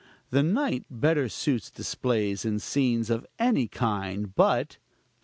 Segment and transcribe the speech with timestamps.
[0.31, 4.79] The night better suits displays and scenes of any kind: but 3.